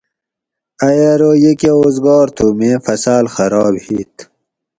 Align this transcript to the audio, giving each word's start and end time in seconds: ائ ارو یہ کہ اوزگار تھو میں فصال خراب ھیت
ائ 0.87 0.99
ارو 1.13 1.31
یہ 1.43 1.53
کہ 1.59 1.69
اوزگار 1.79 2.27
تھو 2.35 2.47
میں 2.59 2.75
فصال 2.85 3.25
خراب 3.35 3.73
ھیت 3.85 4.15